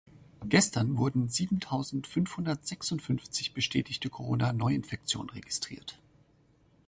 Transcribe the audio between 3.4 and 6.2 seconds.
bestätigte Corona Neuinfektionen registriert.